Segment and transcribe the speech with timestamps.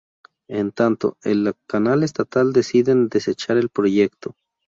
[0.49, 4.35] En tanto, en el canal estatal, deciden desechar el proyecto.